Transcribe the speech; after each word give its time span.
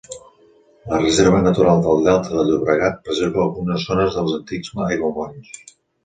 La 0.91 0.99
Reserva 1.01 1.41
Natural 1.47 1.83
del 1.87 1.99
Delta 2.07 2.31
del 2.37 2.49
Llobregat 2.51 2.97
preserva 3.09 3.39
algunes 3.43 3.85
zones 3.91 4.17
dels 4.21 4.33
antics 4.39 4.73
aiguamolls. 4.87 5.53